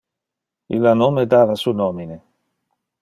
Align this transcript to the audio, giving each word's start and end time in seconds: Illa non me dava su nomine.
Illa 0.77 0.93
non 1.01 1.13
me 1.17 1.27
dava 1.35 1.53
su 1.65 1.71
nomine. 1.83 2.17